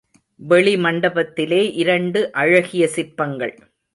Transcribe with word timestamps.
வெளி 0.39 0.71
மண்டபத்திலே 0.75 1.59
இரண்டு 1.73 2.31
அழகிய 2.33 2.87
சிற்பங்கள். 2.87 3.53